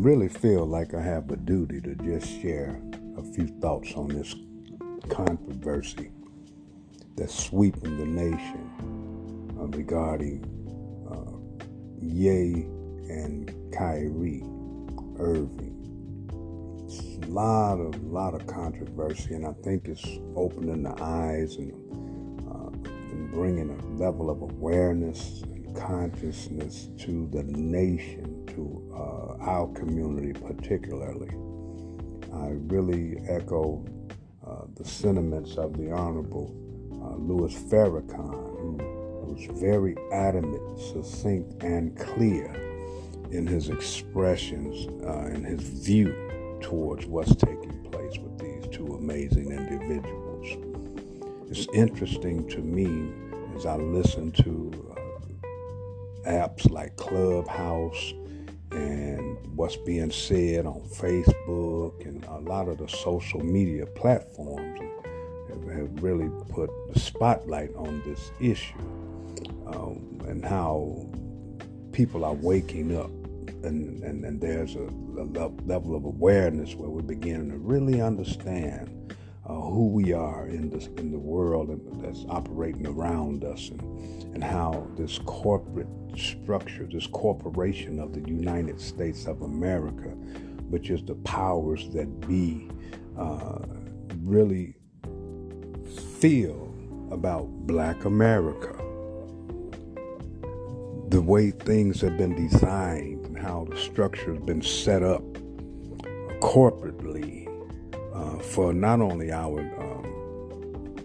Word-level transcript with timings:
really 0.00 0.28
feel 0.28 0.64
like 0.64 0.94
I 0.94 1.02
have 1.02 1.30
a 1.30 1.36
duty 1.36 1.78
to 1.82 1.94
just 1.96 2.26
share 2.40 2.80
a 3.18 3.22
few 3.22 3.46
thoughts 3.60 3.92
on 3.94 4.08
this 4.08 4.34
controversy 5.10 6.10
that's 7.16 7.34
sweeping 7.34 7.98
the 7.98 8.06
nation 8.06 9.56
uh, 9.60 9.66
regarding 9.76 10.42
uh, 11.10 11.36
Ye 12.00 12.66
and 13.10 13.54
Kyrie 13.74 14.42
Irving. 15.18 15.76
It's 16.86 17.26
a 17.26 17.30
lot 17.30 17.74
of 17.74 18.02
lot 18.04 18.32
of 18.32 18.46
controversy, 18.46 19.34
and 19.34 19.46
I 19.46 19.52
think 19.62 19.86
it's 19.86 20.06
opening 20.34 20.82
the 20.82 20.94
eyes 21.02 21.56
and, 21.56 21.74
uh, 22.48 22.88
and 22.88 23.30
bringing 23.30 23.68
a 23.68 23.86
level 24.02 24.30
of 24.30 24.40
awareness 24.40 25.42
and 25.42 25.76
consciousness 25.76 26.88
to 27.00 27.28
the 27.32 27.42
nation, 27.42 28.29
to 28.60 28.92
uh, 28.94 29.44
our 29.50 29.68
community 29.72 30.32
particularly. 30.38 31.30
I 32.34 32.48
really 32.74 33.18
echo 33.28 33.84
uh, 34.46 34.66
the 34.76 34.84
sentiments 34.84 35.56
of 35.56 35.76
the 35.76 35.90
Honorable 35.90 36.54
uh, 36.92 37.16
Louis 37.16 37.54
Farrakhan, 37.54 38.34
who 38.60 38.76
was 39.34 39.60
very 39.60 39.96
adamant, 40.12 40.78
succinct, 40.78 41.62
and 41.62 41.96
clear 41.98 42.52
in 43.30 43.46
his 43.46 43.70
expressions 43.70 44.88
uh, 45.04 45.30
and 45.34 45.46
his 45.46 45.62
view 45.62 46.12
towards 46.60 47.06
what's 47.06 47.34
taking 47.34 47.82
place 47.90 48.18
with 48.18 48.38
these 48.38 48.66
two 48.76 48.94
amazing 48.94 49.52
individuals. 49.52 50.46
It's 51.50 51.66
interesting 51.72 52.46
to 52.48 52.58
me 52.58 53.12
as 53.56 53.66
I 53.66 53.76
listen 53.76 54.32
to 54.32 54.94
uh, 54.96 56.28
apps 56.28 56.70
like 56.70 56.96
Clubhouse 56.96 58.12
and 58.72 59.36
what's 59.56 59.76
being 59.76 60.10
said 60.10 60.66
on 60.66 60.80
Facebook 60.94 62.06
and 62.06 62.24
a 62.24 62.38
lot 62.38 62.68
of 62.68 62.78
the 62.78 62.88
social 62.88 63.40
media 63.44 63.86
platforms 63.86 64.80
have 65.70 66.02
really 66.02 66.28
put 66.50 66.70
the 66.92 66.98
spotlight 66.98 67.74
on 67.76 68.02
this 68.04 68.32
issue 68.40 68.78
um, 69.66 70.20
and 70.26 70.44
how 70.44 71.08
people 71.92 72.24
are 72.24 72.34
waking 72.34 72.96
up 72.96 73.10
and, 73.64 74.02
and, 74.02 74.24
and 74.24 74.40
there's 74.40 74.74
a, 74.74 74.84
a, 74.84 75.48
level 75.66 75.94
of 75.94 76.04
awareness 76.04 76.74
where 76.74 76.88
we're 76.88 77.02
beginning 77.02 77.50
to 77.50 77.58
really 77.58 78.00
understand 78.00 79.09
uh, 79.50 79.52
who 79.52 79.88
we 79.88 80.12
are 80.12 80.46
in 80.46 80.70
this 80.70 80.86
in 80.96 81.10
the 81.10 81.18
world 81.18 81.68
that's 82.00 82.24
operating 82.28 82.86
around 82.86 83.42
us 83.42 83.70
and, 83.70 83.80
and 84.34 84.44
how 84.44 84.86
this 84.96 85.18
corporate 85.26 85.88
structure, 86.16 86.86
this 86.86 87.08
corporation 87.08 87.98
of 87.98 88.12
the 88.12 88.20
United 88.28 88.80
States 88.80 89.26
of 89.26 89.42
America, 89.42 90.10
which 90.68 90.88
is 90.88 91.02
the 91.02 91.16
powers 91.16 91.88
that 91.90 92.20
be, 92.28 92.68
uh, 93.18 93.58
really 94.22 94.76
feel 96.20 96.72
about 97.10 97.46
black 97.66 98.04
America. 98.04 98.72
The 101.08 101.20
way 101.20 101.50
things 101.50 102.00
have 102.02 102.16
been 102.16 102.36
designed 102.36 103.26
and 103.26 103.36
how 103.36 103.66
the 103.68 103.76
structure 103.76 104.32
has 104.32 104.42
been 104.44 104.62
set 104.62 105.02
up 105.02 105.24
corporately 106.40 107.49
uh, 108.12 108.38
for 108.38 108.72
not 108.72 109.00
only 109.00 109.32
our 109.32 109.60
um, 109.78 111.00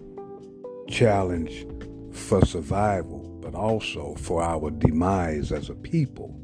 challenge 0.88 1.66
for 2.12 2.44
survival, 2.44 3.38
but 3.42 3.54
also 3.54 4.14
for 4.16 4.42
our 4.42 4.70
demise 4.70 5.52
as 5.52 5.70
a 5.70 5.74
people. 5.74 6.34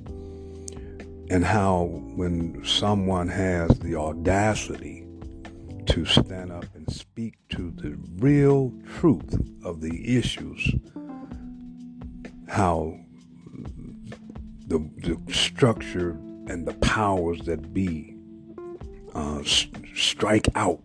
And 1.31 1.45
how, 1.45 1.85
when 2.15 2.65
someone 2.65 3.29
has 3.29 3.71
the 3.79 3.97
audacity 3.97 5.07
to 5.87 6.05
stand 6.05 6.53
up 6.53 6.67
and 6.75 6.91
speak 6.93 7.35
to 7.51 7.71
the 7.71 7.97
real 8.19 8.73
truth 8.99 9.41
of 9.65 9.81
the 9.81 10.17
issues, 10.17 10.75
how 12.49 12.99
the, 14.67 14.79
the 14.99 15.33
structure 15.33 16.11
and 16.47 16.67
the 16.67 16.75
powers 16.75 17.41
that 17.43 17.73
be 17.73 18.12
uh, 19.15 19.43
strike 19.95 20.49
out 20.55 20.83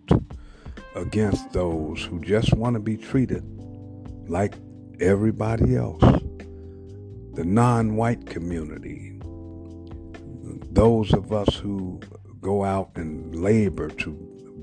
against 0.96 1.52
those 1.52 2.04
who 2.04 2.20
just 2.22 2.54
want 2.54 2.74
to 2.74 2.80
be 2.80 2.98
treated 2.98 3.44
like 4.28 4.56
everybody 5.00 5.76
else. 5.76 6.02
The 7.34 7.46
non 7.46 7.96
white 7.96 8.26
community, 8.26 9.20
those 10.72 11.14
of 11.14 11.32
us 11.32 11.56
who 11.56 12.00
go 12.42 12.64
out 12.64 12.92
and 12.96 13.36
labor 13.36 13.90
to 13.90 14.12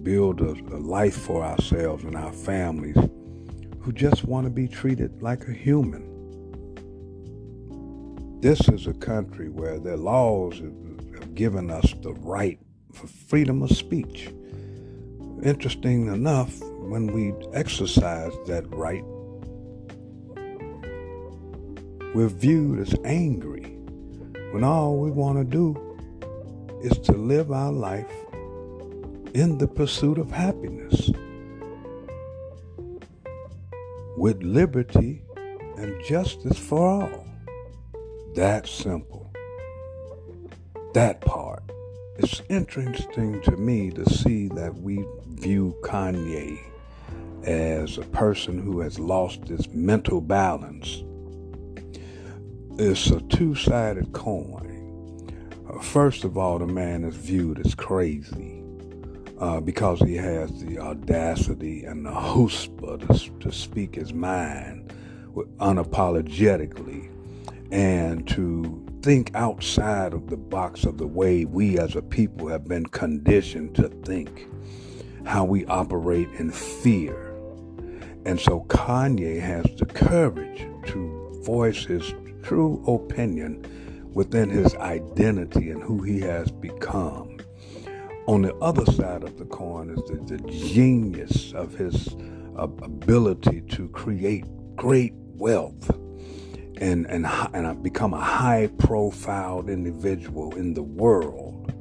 build 0.02 0.40
a, 0.40 0.50
a 0.74 0.78
life 0.78 1.16
for 1.16 1.42
ourselves 1.44 2.04
and 2.04 2.16
our 2.16 2.32
families, 2.32 2.96
who 3.80 3.92
just 3.92 4.24
want 4.24 4.44
to 4.44 4.50
be 4.50 4.66
treated 4.66 5.22
like 5.22 5.46
a 5.46 5.52
human. 5.52 6.10
This 8.40 8.68
is 8.68 8.86
a 8.86 8.94
country 8.94 9.48
where 9.48 9.78
their 9.78 9.96
laws 9.96 10.58
have 10.58 11.34
given 11.34 11.70
us 11.70 11.94
the 12.02 12.12
right 12.14 12.58
for 12.94 13.06
freedom 13.06 13.62
of 13.62 13.70
speech. 13.70 14.30
Interesting 15.42 16.06
enough, 16.06 16.58
when 16.60 17.08
we 17.08 17.34
exercise 17.52 18.32
that 18.46 18.64
right, 18.70 19.04
we're 22.14 22.28
viewed 22.28 22.78
as 22.78 22.94
angry 23.04 23.76
when 24.52 24.62
all 24.62 24.98
we 24.98 25.10
want 25.10 25.36
to 25.36 25.44
do 25.44 25.76
is 26.82 26.96
to 26.98 27.12
live 27.12 27.50
our 27.50 27.72
life 27.72 28.12
in 29.34 29.58
the 29.58 29.66
pursuit 29.66 30.16
of 30.16 30.30
happiness 30.30 31.10
with 34.16 34.40
liberty 34.42 35.22
and 35.76 36.02
justice 36.04 36.58
for 36.58 37.02
all. 37.02 37.26
That 38.34 38.68
simple. 38.68 39.32
That 40.94 41.20
part. 41.20 41.43
It's 42.16 42.42
interesting 42.48 43.42
to 43.42 43.56
me 43.56 43.90
to 43.90 44.08
see 44.08 44.48
that 44.48 44.74
we 44.74 45.04
view 45.28 45.76
Kanye 45.82 46.58
as 47.44 47.98
a 47.98 48.02
person 48.02 48.62
who 48.62 48.80
has 48.80 48.98
lost 48.98 49.48
his 49.48 49.68
mental 49.68 50.20
balance 50.20 51.02
it's 52.76 53.06
a 53.10 53.20
two 53.20 53.54
sided 53.54 54.12
coin. 54.12 55.30
Uh, 55.68 55.78
first 55.78 56.24
of 56.24 56.36
all, 56.36 56.58
the 56.58 56.66
man 56.66 57.04
is 57.04 57.14
viewed 57.14 57.64
as 57.64 57.72
crazy 57.72 58.64
uh, 59.38 59.60
because 59.60 60.00
he 60.00 60.16
has 60.16 60.60
the 60.60 60.80
audacity 60.80 61.84
and 61.84 62.04
the 62.04 62.10
chutzpah 62.10 62.98
to, 63.06 63.38
to 63.38 63.52
speak 63.52 63.94
his 63.94 64.12
mind 64.12 64.92
unapologetically 65.60 67.13
and 67.70 68.26
to 68.28 68.84
think 69.02 69.30
outside 69.34 70.14
of 70.14 70.28
the 70.28 70.36
box 70.36 70.84
of 70.84 70.98
the 70.98 71.06
way 71.06 71.44
we 71.44 71.78
as 71.78 71.94
a 71.94 72.02
people 72.02 72.48
have 72.48 72.64
been 72.64 72.86
conditioned 72.86 73.74
to 73.74 73.88
think, 74.04 74.48
how 75.26 75.44
we 75.44 75.64
operate 75.66 76.28
in 76.38 76.50
fear. 76.50 77.34
And 78.26 78.40
so 78.40 78.62
Kanye 78.62 79.40
has 79.40 79.66
the 79.76 79.86
courage 79.86 80.66
to 80.86 81.42
voice 81.44 81.84
his 81.84 82.14
true 82.42 82.82
opinion 82.86 83.64
within 84.14 84.48
his 84.48 84.74
identity 84.76 85.70
and 85.70 85.82
who 85.82 86.02
he 86.02 86.20
has 86.20 86.50
become. 86.50 87.36
On 88.26 88.40
the 88.40 88.54
other 88.56 88.86
side 88.86 89.22
of 89.22 89.36
the 89.38 89.44
coin 89.44 89.90
is 89.90 90.02
the, 90.08 90.36
the 90.36 90.50
genius 90.50 91.52
of 91.52 91.74
his 91.74 92.16
uh, 92.56 92.62
ability 92.62 93.60
to 93.62 93.88
create 93.88 94.44
great 94.76 95.12
wealth 95.34 95.90
and, 96.80 97.06
and, 97.06 97.26
and 97.52 97.82
become 97.82 98.14
a 98.14 98.20
high 98.20 98.68
profile 98.78 99.68
individual 99.68 100.54
in 100.56 100.74
the 100.74 100.82
world. 100.82 101.72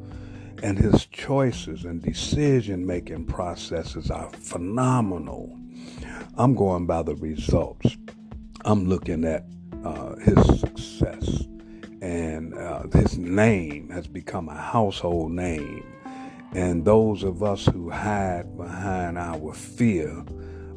And 0.61 0.77
his 0.77 1.05
choices 1.07 1.83
and 1.83 2.01
decision 2.01 2.85
making 2.85 3.25
processes 3.25 4.09
are 4.09 4.29
phenomenal. 4.29 5.57
I'm 6.37 6.55
going 6.55 6.85
by 6.85 7.03
the 7.03 7.15
results. 7.15 7.97
I'm 8.63 8.87
looking 8.87 9.25
at 9.25 9.45
uh, 9.83 10.15
his 10.15 10.59
success. 10.59 11.47
And 12.01 12.53
uh, 12.53 12.83
his 12.93 13.17
name 13.17 13.89
has 13.89 14.07
become 14.07 14.49
a 14.49 14.55
household 14.55 15.31
name. 15.31 15.83
And 16.53 16.85
those 16.85 17.23
of 17.23 17.41
us 17.43 17.65
who 17.65 17.89
hide 17.89 18.55
behind 18.57 19.17
our 19.17 19.53
fear 19.53 20.23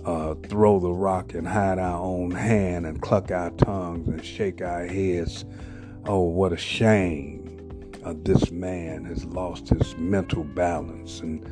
uh, 0.07 0.35
throw 0.49 0.79
the 0.79 0.93
rock 0.93 1.35
and 1.35 1.47
hide 1.47 1.81
our 1.81 2.01
own 2.01 2.31
hand 2.31 2.87
and 2.87 3.03
cluck 3.03 3.33
our 3.33 3.51
tongues 3.51 4.07
and 4.07 4.25
shake 4.25 4.63
our 4.63 4.87
heads. 4.87 5.45
Oh, 6.07 6.21
what 6.21 6.53
a 6.53 6.57
shame. 6.57 7.43
Uh, 8.05 8.15
this 8.19 8.53
man 8.53 9.05
has 9.05 9.25
lost 9.25 9.69
his 9.69 9.97
mental 9.97 10.45
balance 10.45 11.21
and 11.21 11.45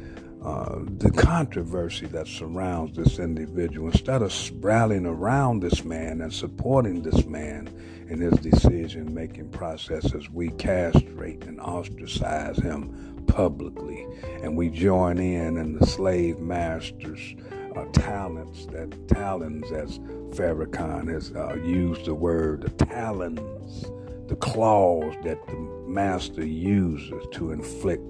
uh, 0.45 0.79
the 0.99 1.11
controversy 1.11 2.07
that 2.07 2.29
surrounds 2.29 2.97
this 2.97 3.19
individual. 3.19 3.89
Instead 3.89 4.23
of 4.23 4.33
rallying 4.63 5.07
around 5.07 5.61
this 5.61 5.85
man 5.85 6.21
and 6.21 6.33
supporting 6.33 7.03
this 7.03 7.25
man 7.25 7.69
in 8.09 8.21
his 8.21 8.35
decision 8.35 9.13
making 9.13 9.49
processes, 9.49 10.31
we 10.31 10.51
castrate 10.51 11.43
and 11.45 11.59
ostracize 11.61 12.59
him 12.59 13.25
publicly. 13.27 14.07
And 14.43 14.57
we 14.57 14.69
join 14.69 15.19
in 15.19 15.57
in 15.57 15.77
the 15.77 15.87
slave 15.87 16.39
masters' 16.39 17.35
uh, 17.77 17.85
talents, 17.93 18.67
that 18.67 19.09
talons, 19.09 19.71
as 19.73 19.99
Farrakhan 20.37 21.13
has 21.13 21.33
uh, 21.33 21.55
used 21.65 22.05
the 22.07 22.15
word, 22.15 22.63
the 22.63 22.85
talons, 22.87 23.85
the 24.29 24.37
claws 24.37 25.15
that 25.25 25.45
the 25.47 25.55
master 25.87 26.45
uses 26.45 27.25
to 27.33 27.53
inflict 27.53 28.03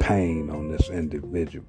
pain 0.00 0.50
on 0.50 0.70
this 0.70 0.90
individual. 0.90 1.66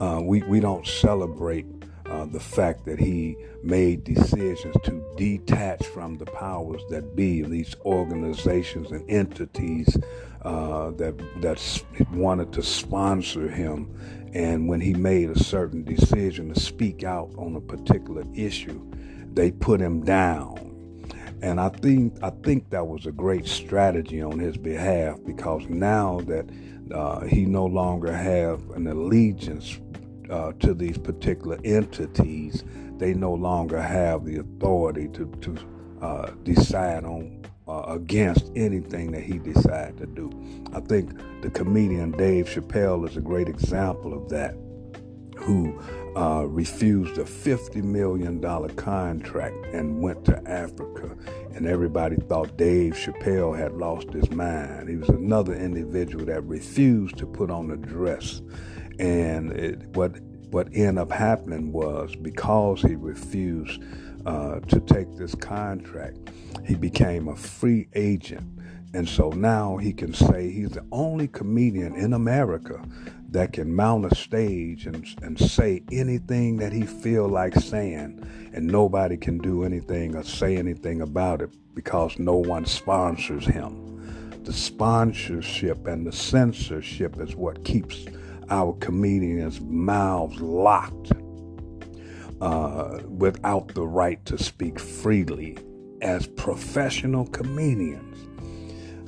Uh, 0.00 0.20
we, 0.22 0.42
we 0.42 0.60
don't 0.60 0.86
celebrate 0.86 1.66
uh, 2.14 2.26
the 2.26 2.40
fact 2.40 2.84
that 2.84 2.98
he 2.98 3.36
made 3.62 4.04
decisions 4.04 4.76
to 4.84 5.04
detach 5.16 5.84
from 5.86 6.16
the 6.16 6.26
powers 6.26 6.80
that 6.88 7.16
be, 7.16 7.42
these 7.42 7.74
organizations 7.84 8.92
and 8.92 9.08
entities 9.10 9.96
uh, 10.42 10.90
that 10.92 11.14
that 11.40 11.58
wanted 12.12 12.52
to 12.52 12.62
sponsor 12.62 13.48
him. 13.48 13.90
And 14.32 14.68
when 14.68 14.80
he 14.80 14.94
made 14.94 15.30
a 15.30 15.38
certain 15.38 15.82
decision 15.82 16.52
to 16.52 16.60
speak 16.60 17.02
out 17.02 17.32
on 17.36 17.56
a 17.56 17.60
particular 17.60 18.24
issue, 18.34 18.80
they 19.32 19.50
put 19.50 19.80
him 19.80 20.04
down. 20.04 20.60
And 21.42 21.60
I 21.60 21.68
think 21.68 22.16
I 22.22 22.30
think 22.30 22.70
that 22.70 22.86
was 22.86 23.06
a 23.06 23.12
great 23.12 23.46
strategy 23.46 24.22
on 24.22 24.38
his 24.38 24.56
behalf 24.56 25.18
because 25.26 25.62
now 25.68 26.20
that 26.26 26.48
uh, 26.92 27.20
he 27.26 27.44
no 27.44 27.66
longer 27.66 28.12
have 28.12 28.70
an 28.70 28.86
allegiance 28.86 29.78
uh, 30.30 30.52
to 30.60 30.74
these 30.74 30.98
particular 30.98 31.58
entities, 31.64 32.64
they 32.98 33.14
no 33.14 33.32
longer 33.32 33.80
have 33.80 34.24
the 34.24 34.38
authority 34.38 35.08
to 35.08 35.26
to 35.40 35.56
uh, 36.00 36.30
decide 36.42 37.04
on 37.04 37.44
uh, 37.66 37.82
against 37.88 38.50
anything 38.56 39.10
that 39.12 39.22
he 39.22 39.38
decided 39.38 39.96
to 39.96 40.06
do. 40.06 40.30
I 40.74 40.80
think 40.80 41.18
the 41.42 41.50
comedian 41.50 42.12
Dave 42.12 42.46
Chappelle 42.46 43.08
is 43.08 43.16
a 43.16 43.20
great 43.20 43.48
example 43.48 44.12
of 44.12 44.28
that, 44.28 44.54
who 45.36 45.80
uh, 46.16 46.44
refused 46.46 47.18
a 47.18 47.24
$50 47.24 47.82
million 47.82 48.40
contract 48.76 49.56
and 49.72 50.00
went 50.00 50.24
to 50.26 50.42
Africa. 50.48 51.16
And 51.54 51.66
everybody 51.66 52.16
thought 52.16 52.56
Dave 52.56 52.94
Chappelle 52.94 53.56
had 53.56 53.72
lost 53.72 54.12
his 54.12 54.30
mind. 54.30 54.88
He 54.88 54.96
was 54.96 55.08
another 55.08 55.54
individual 55.54 56.24
that 56.26 56.42
refused 56.44 57.16
to 57.18 57.26
put 57.26 57.50
on 57.50 57.70
a 57.70 57.76
dress. 57.76 58.42
And 58.98 59.52
it, 59.52 59.86
what, 59.94 60.20
what 60.50 60.68
ended 60.72 60.98
up 60.98 61.10
happening 61.10 61.72
was 61.72 62.14
because 62.16 62.80
he 62.82 62.94
refused 62.94 63.82
uh, 64.26 64.60
to 64.60 64.80
take 64.80 65.16
this 65.16 65.34
contract, 65.34 66.30
he 66.66 66.74
became 66.74 67.28
a 67.28 67.36
free 67.36 67.88
agent. 67.94 68.48
And 68.94 69.08
so 69.08 69.30
now 69.30 69.76
he 69.76 69.92
can 69.92 70.14
say 70.14 70.50
he's 70.50 70.70
the 70.70 70.86
only 70.92 71.26
comedian 71.26 71.94
in 71.96 72.12
America 72.12 72.80
that 73.30 73.52
can 73.52 73.74
mount 73.74 74.06
a 74.06 74.14
stage 74.14 74.86
and, 74.86 75.04
and 75.20 75.36
say 75.38 75.82
anything 75.90 76.56
that 76.58 76.72
he 76.72 76.82
feel 76.82 77.28
like 77.28 77.54
saying 77.56 78.24
and 78.54 78.66
nobody 78.68 79.16
can 79.16 79.38
do 79.38 79.64
anything 79.64 80.14
or 80.14 80.22
say 80.22 80.56
anything 80.56 81.00
about 81.00 81.42
it 81.42 81.50
because 81.74 82.16
no 82.20 82.36
one 82.36 82.64
sponsors 82.64 83.44
him. 83.44 84.40
The 84.44 84.52
sponsorship 84.52 85.86
and 85.88 86.06
the 86.06 86.12
censorship 86.12 87.18
is 87.18 87.34
what 87.34 87.64
keeps 87.64 88.06
our 88.50 88.72
comedians' 88.74 89.60
mouths 89.60 90.40
locked 90.40 91.12
uh, 92.40 92.98
without 93.08 93.68
the 93.74 93.86
right 93.86 94.24
to 94.26 94.36
speak 94.36 94.78
freely 94.78 95.56
as 96.02 96.26
professional 96.26 97.26
comedians. 97.26 98.18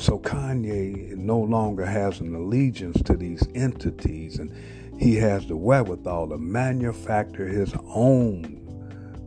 So 0.03 0.19
Kanye 0.19 1.17
no 1.17 1.39
longer 1.39 1.85
has 1.85 2.21
an 2.21 2.35
allegiance 2.35 3.01
to 3.03 3.17
these 3.17 3.43
entities, 3.55 4.39
and 4.39 4.53
he 4.99 5.17
has 5.17 5.47
the 5.47 5.57
wherewithal 5.57 6.29
to 6.29 6.39
manufacture 6.39 7.47
his 7.47 7.75
own 7.89 8.63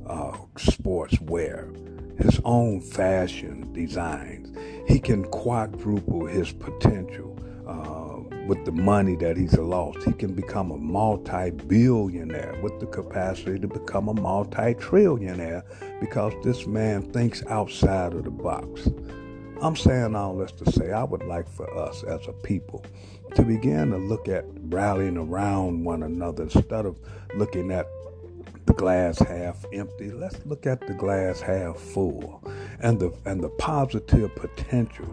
uh, 0.07 0.31
sportswear, 0.55 1.75
his 2.19 2.39
own 2.45 2.81
fashion 2.81 3.71
designs. 3.73 4.55
He 4.87 4.99
can 4.99 5.23
quadruple 5.25 6.25
his 6.25 6.51
potential 6.51 7.37
uh, 7.67 8.08
with 8.49 8.65
the 8.65 8.71
money 8.71 9.15
that 9.15 9.37
he's 9.37 9.53
lost. 9.53 10.03
He 10.03 10.11
can 10.11 10.33
become 10.33 10.71
a 10.71 10.77
multi-billionaire 10.77 12.59
with 12.63 12.79
the 12.79 12.87
capacity 12.87 13.59
to 13.59 13.67
become 13.67 14.09
a 14.09 14.13
multi-trillionaire 14.15 15.63
because 16.01 16.33
this 16.43 16.65
man 16.65 17.03
thinks 17.13 17.45
outside 17.45 18.13
of 18.13 18.23
the 18.23 18.31
box. 18.31 18.89
I'm 19.61 19.75
saying 19.75 20.15
all 20.15 20.35
this 20.35 20.51
to 20.53 20.71
say 20.71 20.91
I 20.91 21.03
would 21.03 21.23
like 21.23 21.47
for 21.47 21.71
us 21.77 22.03
as 22.03 22.27
a 22.27 22.31
people 22.31 22.83
to 23.35 23.43
begin 23.43 23.91
to 23.91 23.97
look 23.97 24.27
at 24.27 24.45
rallying 24.69 25.17
around 25.17 25.83
one 25.83 26.01
another 26.01 26.43
instead 26.43 26.87
of 26.87 26.97
looking 27.35 27.71
at 27.71 27.85
the 28.65 28.73
glass 28.73 29.19
half 29.19 29.63
empty. 29.73 30.09
Let's 30.09 30.43
look 30.47 30.65
at 30.65 30.87
the 30.87 30.95
glass 30.95 31.39
half 31.39 31.77
full 31.77 32.43
and 32.79 32.99
the 32.99 33.13
and 33.25 33.43
the 33.43 33.49
positive 33.49 34.35
potential 34.35 35.05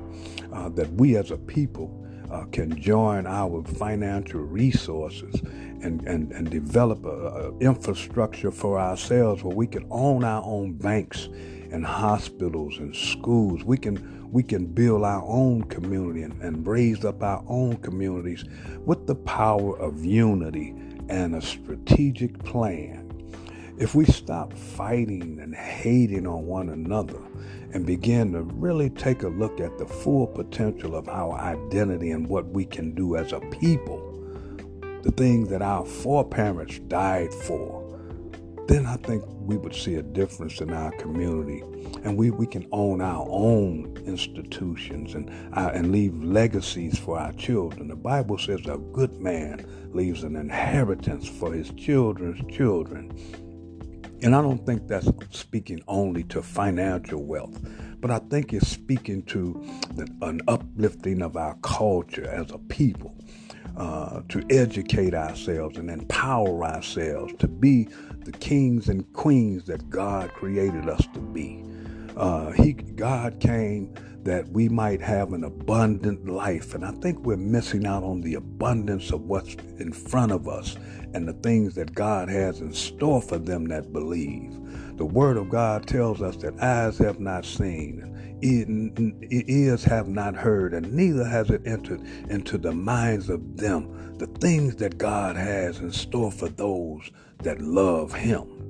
uh, 0.54 0.70
that 0.70 0.90
we 0.92 1.16
as 1.16 1.30
a 1.32 1.36
people 1.36 2.05
uh, 2.30 2.44
can 2.46 2.80
join 2.80 3.26
our 3.26 3.62
financial 3.62 4.40
resources 4.40 5.34
and, 5.82 6.02
and, 6.06 6.32
and 6.32 6.50
develop 6.50 7.04
an 7.04 7.56
infrastructure 7.60 8.50
for 8.50 8.78
ourselves 8.78 9.42
where 9.42 9.54
we 9.54 9.66
can 9.66 9.86
own 9.90 10.24
our 10.24 10.42
own 10.44 10.72
banks 10.72 11.28
and 11.70 11.84
hospitals 11.84 12.78
and 12.78 12.94
schools. 12.94 13.64
We 13.64 13.76
can 13.76 14.16
we 14.32 14.42
can 14.42 14.66
build 14.66 15.04
our 15.04 15.22
own 15.24 15.62
community 15.64 16.22
and, 16.22 16.40
and 16.42 16.66
raise 16.66 17.04
up 17.04 17.22
our 17.22 17.44
own 17.48 17.76
communities 17.76 18.44
with 18.84 19.06
the 19.06 19.14
power 19.14 19.78
of 19.78 20.04
unity 20.04 20.74
and 21.08 21.36
a 21.36 21.40
strategic 21.40 22.42
plan. 22.44 23.05
If 23.78 23.94
we 23.94 24.06
stop 24.06 24.54
fighting 24.54 25.38
and 25.38 25.54
hating 25.54 26.26
on 26.26 26.46
one 26.46 26.70
another 26.70 27.20
and 27.74 27.84
begin 27.84 28.32
to 28.32 28.40
really 28.42 28.88
take 28.88 29.22
a 29.22 29.28
look 29.28 29.60
at 29.60 29.76
the 29.76 29.84
full 29.84 30.28
potential 30.28 30.96
of 30.96 31.10
our 31.10 31.34
identity 31.34 32.10
and 32.12 32.26
what 32.26 32.46
we 32.46 32.64
can 32.64 32.94
do 32.94 33.16
as 33.16 33.32
a 33.34 33.40
people, 33.40 34.00
the 35.02 35.10
things 35.10 35.50
that 35.50 35.60
our 35.60 35.84
foreparents 35.84 36.78
died 36.88 37.34
for, 37.34 37.82
then 38.66 38.86
I 38.86 38.96
think 38.96 39.22
we 39.26 39.58
would 39.58 39.74
see 39.74 39.96
a 39.96 40.02
difference 40.02 40.62
in 40.62 40.72
our 40.72 40.92
community 40.92 41.62
and 42.02 42.16
we, 42.16 42.30
we 42.30 42.46
can 42.46 42.66
own 42.72 43.02
our 43.02 43.26
own 43.28 43.94
institutions 44.06 45.14
and, 45.14 45.30
uh, 45.54 45.70
and 45.74 45.92
leave 45.92 46.14
legacies 46.24 46.98
for 46.98 47.18
our 47.18 47.32
children. 47.34 47.88
The 47.88 47.94
Bible 47.94 48.38
says 48.38 48.60
a 48.66 48.78
good 48.78 49.20
man 49.20 49.66
leaves 49.92 50.22
an 50.22 50.34
inheritance 50.34 51.28
for 51.28 51.52
his 51.52 51.70
children's 51.72 52.40
children. 52.50 53.12
And 54.22 54.34
I 54.34 54.42
don't 54.42 54.64
think 54.66 54.88
that's 54.88 55.08
speaking 55.30 55.82
only 55.88 56.24
to 56.24 56.42
financial 56.42 57.22
wealth, 57.22 57.60
but 58.00 58.10
I 58.10 58.18
think 58.30 58.52
it's 58.52 58.68
speaking 58.68 59.22
to 59.24 59.62
an 60.22 60.40
uplifting 60.48 61.22
of 61.22 61.36
our 61.36 61.54
culture 61.62 62.28
as 62.28 62.50
a 62.50 62.58
people. 62.58 63.14
Uh, 63.76 64.22
to 64.30 64.42
educate 64.48 65.12
ourselves 65.14 65.76
and 65.76 65.90
empower 65.90 66.64
ourselves 66.64 67.34
to 67.38 67.46
be 67.46 67.86
the 68.24 68.32
kings 68.32 68.88
and 68.88 69.12
queens 69.12 69.66
that 69.66 69.90
God 69.90 70.32
created 70.32 70.88
us 70.88 71.06
to 71.12 71.20
be. 71.20 71.62
Uh, 72.16 72.50
he, 72.52 72.72
God 72.72 73.40
came 73.40 73.94
that 74.22 74.48
we 74.48 74.68
might 74.68 75.00
have 75.00 75.32
an 75.32 75.44
abundant 75.44 76.28
life. 76.28 76.74
And 76.74 76.84
I 76.84 76.90
think 76.90 77.20
we're 77.20 77.36
missing 77.36 77.86
out 77.86 78.02
on 78.02 78.20
the 78.20 78.34
abundance 78.34 79.12
of 79.12 79.22
what's 79.22 79.54
in 79.78 79.92
front 79.92 80.32
of 80.32 80.48
us 80.48 80.76
and 81.14 81.28
the 81.28 81.32
things 81.34 81.74
that 81.76 81.94
God 81.94 82.28
has 82.28 82.60
in 82.60 82.72
store 82.72 83.22
for 83.22 83.38
them 83.38 83.66
that 83.68 83.92
believe. 83.92 84.52
The 84.96 85.04
Word 85.04 85.36
of 85.36 85.48
God 85.48 85.86
tells 85.86 86.22
us 86.22 86.36
that 86.38 86.60
eyes 86.60 86.98
have 86.98 87.20
not 87.20 87.44
seen, 87.44 88.38
ears 88.42 89.84
have 89.84 90.08
not 90.08 90.34
heard, 90.34 90.74
and 90.74 90.92
neither 90.92 91.24
has 91.24 91.50
it 91.50 91.62
entered 91.64 92.00
into 92.28 92.58
the 92.58 92.72
minds 92.72 93.28
of 93.28 93.56
them 93.56 94.16
the 94.18 94.26
things 94.26 94.76
that 94.76 94.98
God 94.98 95.36
has 95.36 95.78
in 95.78 95.92
store 95.92 96.32
for 96.32 96.48
those 96.48 97.10
that 97.42 97.60
love 97.60 98.12
Him. 98.12 98.65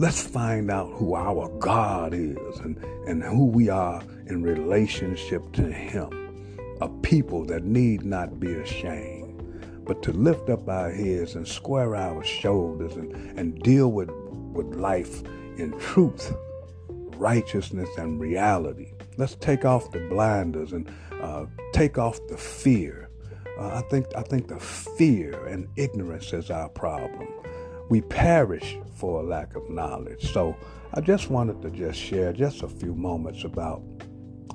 Let's 0.00 0.22
find 0.22 0.70
out 0.70 0.90
who 0.94 1.14
our 1.14 1.50
God 1.58 2.14
is 2.14 2.58
and, 2.60 2.82
and 3.06 3.22
who 3.22 3.44
we 3.44 3.68
are 3.68 4.02
in 4.28 4.42
relationship 4.42 5.52
to 5.52 5.70
Him. 5.70 6.08
A 6.80 6.88
people 6.88 7.44
that 7.44 7.64
need 7.64 8.02
not 8.02 8.40
be 8.40 8.50
ashamed, 8.50 9.84
but 9.84 10.02
to 10.04 10.12
lift 10.12 10.48
up 10.48 10.66
our 10.70 10.90
heads 10.90 11.34
and 11.34 11.46
square 11.46 11.94
our 11.96 12.24
shoulders 12.24 12.96
and, 12.96 13.14
and 13.38 13.60
deal 13.62 13.92
with, 13.92 14.10
with 14.54 14.74
life 14.74 15.22
in 15.58 15.78
truth, 15.78 16.34
righteousness, 16.88 17.90
and 17.98 18.18
reality. 18.18 18.92
Let's 19.18 19.34
take 19.34 19.66
off 19.66 19.90
the 19.90 20.00
blinders 20.08 20.72
and 20.72 20.90
uh, 21.20 21.44
take 21.74 21.98
off 21.98 22.18
the 22.28 22.38
fear 22.38 23.10
Uh, 23.58 23.68
I 23.76 23.82
think 23.90 24.06
I 24.16 24.22
think 24.22 24.48
the 24.48 24.58
fear 24.58 25.46
and 25.46 25.68
ignorance 25.76 26.32
is 26.32 26.50
our 26.50 26.70
problem. 26.70 27.28
We 27.90 28.00
perish 28.02 28.78
for 28.94 29.20
a 29.20 29.24
lack 29.24 29.56
of 29.56 29.68
knowledge. 29.68 30.32
So 30.32 30.56
I 30.94 31.00
just 31.00 31.28
wanted 31.28 31.60
to 31.62 31.70
just 31.70 31.98
share 31.98 32.32
just 32.32 32.62
a 32.62 32.68
few 32.68 32.94
moments 32.94 33.42
about 33.42 33.82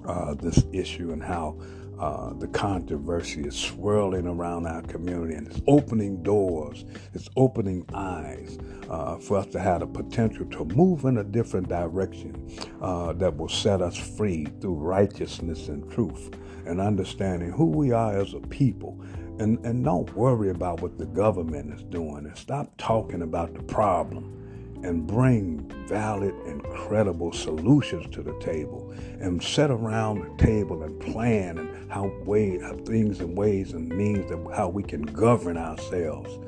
uh, 0.07 0.35
this 0.35 0.63
issue 0.71 1.11
and 1.11 1.21
how 1.21 1.59
uh, 1.99 2.33
the 2.33 2.47
controversy 2.47 3.41
is 3.41 3.55
swirling 3.55 4.25
around 4.25 4.67
our 4.67 4.81
community 4.83 5.33
and 5.35 5.47
it's 5.47 5.61
opening 5.67 6.23
doors, 6.23 6.85
it's 7.13 7.29
opening 7.35 7.85
eyes 7.93 8.57
uh, 8.89 9.17
for 9.17 9.37
us 9.37 9.47
to 9.47 9.59
have 9.59 9.81
the 9.81 9.87
potential 9.87 10.45
to 10.45 10.63
move 10.65 11.03
in 11.03 11.17
a 11.17 11.23
different 11.23 11.67
direction 11.67 12.49
uh, 12.81 13.11
that 13.13 13.35
will 13.35 13.49
set 13.49 13.81
us 13.81 13.97
free 13.97 14.45
through 14.61 14.75
righteousness 14.75 15.67
and 15.67 15.91
truth 15.91 16.31
and 16.65 16.79
understanding 16.79 17.51
who 17.51 17.65
we 17.65 17.91
are 17.91 18.17
as 18.17 18.33
a 18.33 18.39
people. 18.39 18.97
And, 19.39 19.63
and 19.65 19.83
don't 19.83 20.15
worry 20.15 20.49
about 20.49 20.81
what 20.81 20.97
the 20.97 21.05
government 21.05 21.73
is 21.73 21.83
doing 21.83 22.25
and 22.25 22.37
stop 22.37 22.71
talking 22.77 23.21
about 23.21 23.53
the 23.53 23.63
problem 23.63 24.79
and 24.83 25.05
bring 25.05 25.69
valid 25.87 26.33
and 26.45 26.63
credible 26.63 27.33
solutions 27.33 28.07
to 28.15 28.21
the 28.21 28.37
table 28.39 28.93
and 29.19 29.41
sit 29.43 29.71
around 29.71 30.21
the 30.21 30.43
table 30.43 30.83
and 30.83 30.99
plan 31.01 31.57
and 31.57 31.91
how 31.91 32.07
way 32.23 32.59
how 32.59 32.73
things 32.85 33.19
and 33.19 33.37
ways 33.37 33.73
and 33.73 33.89
means 33.89 34.29
of 34.31 34.47
how 34.53 34.69
we 34.69 34.83
can 34.83 35.01
govern 35.01 35.57
ourselves 35.57 36.39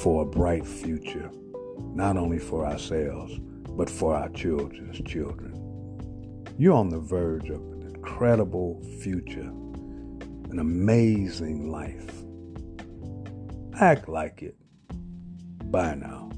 for 0.00 0.22
a 0.22 0.26
bright 0.26 0.66
future 0.66 1.30
not 1.94 2.16
only 2.16 2.38
for 2.38 2.64
ourselves 2.64 3.38
but 3.76 3.90
for 3.90 4.14
our 4.14 4.28
children's 4.30 5.00
children. 5.02 5.52
You're 6.56 6.74
on 6.74 6.88
the 6.88 6.98
verge 6.98 7.50
of 7.50 7.60
an 7.60 7.92
incredible 7.94 8.82
future 9.02 9.50
an 10.50 10.58
amazing 10.58 11.70
life 11.70 12.10
act 13.80 14.08
like 14.08 14.42
it 14.42 14.56
bye 15.70 15.94
now. 15.94 16.30